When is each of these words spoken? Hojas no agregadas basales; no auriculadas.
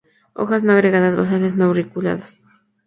Hojas 0.33 0.63
no 0.63 0.71
agregadas 0.73 1.15
basales; 1.15 1.55
no 1.55 1.65
auriculadas. 1.65 2.39